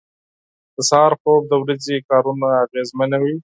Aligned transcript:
•د 0.75 0.77
سهار 0.89 1.13
خوب 1.21 1.41
د 1.47 1.53
ورځې 1.63 2.05
کارونه 2.09 2.47
اغېزمنوي. 2.65 3.35